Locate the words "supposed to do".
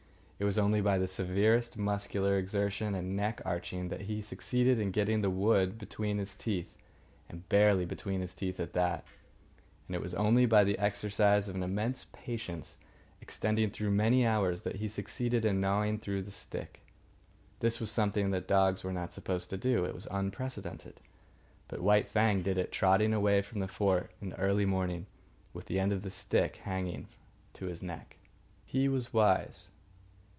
19.13-19.85